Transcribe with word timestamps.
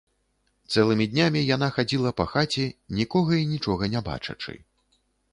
Цэлымі 0.75 1.05
днямі 1.11 1.41
яна 1.55 1.67
хадзіла 1.75 2.11
па 2.21 2.25
хаце, 2.31 2.65
нікога 3.01 3.35
і 3.41 3.43
нічога 3.51 3.91
не 3.97 4.01
бачачы. 4.09 4.55